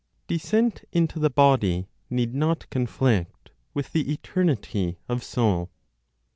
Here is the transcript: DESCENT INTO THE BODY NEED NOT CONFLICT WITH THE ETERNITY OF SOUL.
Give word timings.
DESCENT 0.27 0.83
INTO 0.93 1.19
THE 1.19 1.29
BODY 1.29 1.85
NEED 2.09 2.33
NOT 2.33 2.67
CONFLICT 2.71 3.51
WITH 3.75 3.91
THE 3.93 4.11
ETERNITY 4.11 4.97
OF 5.07 5.23
SOUL. 5.23 5.69